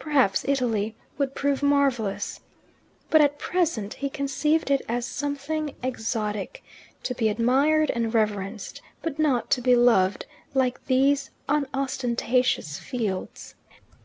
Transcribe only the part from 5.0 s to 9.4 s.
something exotic, to be admired and reverenced, but